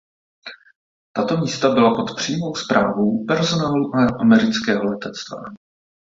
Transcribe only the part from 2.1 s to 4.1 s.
přímou správou personálu